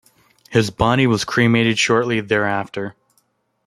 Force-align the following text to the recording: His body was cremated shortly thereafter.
His 0.49 0.71
body 0.71 1.05
was 1.05 1.23
cremated 1.23 1.77
shortly 1.77 2.21
thereafter. 2.21 2.95